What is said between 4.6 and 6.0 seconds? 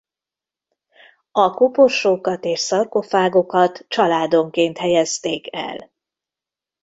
helyezték el.